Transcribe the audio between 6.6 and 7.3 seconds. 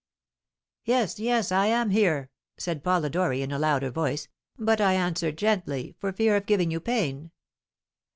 you pain."